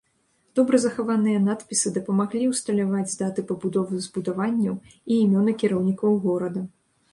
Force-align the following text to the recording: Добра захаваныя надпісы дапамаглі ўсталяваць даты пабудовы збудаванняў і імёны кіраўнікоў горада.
Добра 0.59 0.77
захаваныя 0.85 1.41
надпісы 1.47 1.91
дапамаглі 1.97 2.47
ўсталяваць 2.55 3.17
даты 3.21 3.45
пабудовы 3.53 4.01
збудаванняў 4.07 4.75
і 5.11 5.21
імёны 5.23 5.57
кіраўнікоў 5.63 6.21
горада. 6.29 6.69